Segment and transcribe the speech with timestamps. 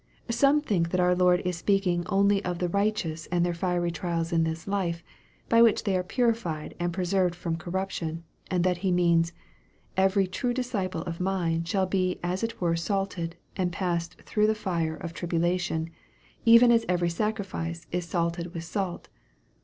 [0.31, 4.33] Some think that our Lord is speaking only of the righteoua and their fiery trials
[4.33, 5.03] in this life,
[5.47, 9.37] by which they are purified and preserved from corruption, and that He means li
[10.03, 14.47] Every true dis ciple of mine shall be as it were salted and passed through
[14.47, 15.91] the fire of tribulation,
[16.45, 19.07] even as every sacrifice is salted with salt."